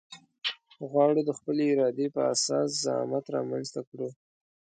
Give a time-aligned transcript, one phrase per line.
[0.89, 4.07] غواړو د خپلې ارادې په اساس زعامت رامنځته کړو.